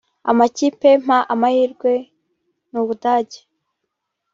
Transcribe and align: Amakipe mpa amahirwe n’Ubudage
Amakipe 0.29 0.89
mpa 1.03 1.17
amahirwe 1.33 1.93
n’Ubudage 2.71 3.39